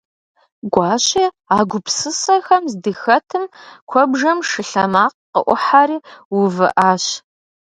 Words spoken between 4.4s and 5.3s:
шы лъэмакъ